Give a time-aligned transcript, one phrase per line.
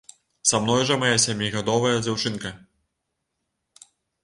[0.51, 2.55] Са мной жа мая сямігадовая дзяўчынка.